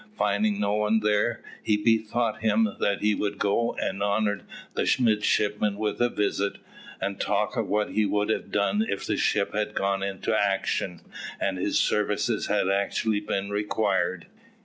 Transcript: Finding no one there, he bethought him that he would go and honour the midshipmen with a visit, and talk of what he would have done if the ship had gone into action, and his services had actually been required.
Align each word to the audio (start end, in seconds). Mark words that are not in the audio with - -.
Finding 0.17 0.59
no 0.59 0.73
one 0.73 1.01
there, 1.01 1.43
he 1.61 1.77
bethought 1.77 2.39
him 2.41 2.67
that 2.79 3.01
he 3.01 3.13
would 3.13 3.37
go 3.37 3.73
and 3.73 4.01
honour 4.01 4.41
the 4.73 4.91
midshipmen 4.99 5.77
with 5.77 6.01
a 6.01 6.09
visit, 6.09 6.55
and 6.99 7.19
talk 7.19 7.55
of 7.55 7.67
what 7.67 7.91
he 7.91 8.03
would 8.03 8.31
have 8.31 8.49
done 8.51 8.83
if 8.89 9.05
the 9.05 9.15
ship 9.15 9.53
had 9.53 9.75
gone 9.75 10.01
into 10.01 10.35
action, 10.35 11.01
and 11.39 11.59
his 11.59 11.77
services 11.77 12.47
had 12.47 12.67
actually 12.67 13.19
been 13.19 13.51
required. 13.51 14.25